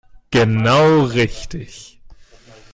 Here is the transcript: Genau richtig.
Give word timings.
Genau 0.31 1.03
richtig. 1.03 2.01